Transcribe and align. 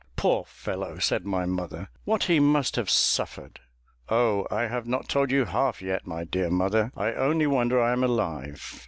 "Poor 0.15 0.45
fellow!" 0.45 0.97
said 0.97 1.27
my 1.27 1.45
mother, 1.45 1.87
"what 2.05 2.23
he 2.23 2.39
must 2.39 2.75
have 2.75 2.89
suffered!" 2.89 3.59
"Oh! 4.09 4.47
I 4.49 4.63
have 4.63 4.87
not 4.87 5.07
told 5.07 5.29
you 5.29 5.45
half 5.45 5.79
yet, 5.79 6.07
my 6.07 6.23
dear 6.23 6.49
mother; 6.49 6.91
I 6.97 7.13
only 7.13 7.45
wonder 7.45 7.79
I 7.79 7.91
am 7.93 8.03
alive." 8.03 8.79